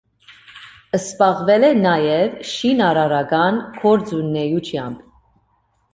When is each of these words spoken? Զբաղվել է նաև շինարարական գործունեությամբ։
Զբաղվել 0.97 1.67
է 1.67 1.69
նաև 1.83 2.39
շինարարական 2.53 3.63
գործունեությամբ։ 3.85 5.09